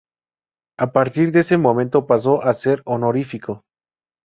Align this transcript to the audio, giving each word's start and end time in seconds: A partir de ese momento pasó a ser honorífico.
A 0.79 0.91
partir 0.93 1.31
de 1.31 1.41
ese 1.41 1.59
momento 1.59 2.07
pasó 2.07 2.43
a 2.43 2.55
ser 2.55 2.81
honorífico. 2.85 3.63